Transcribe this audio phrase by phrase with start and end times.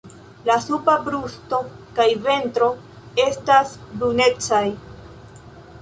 [0.49, 1.59] La suba brusto
[1.99, 2.71] kaj ventro
[3.27, 4.65] estas brunecaj.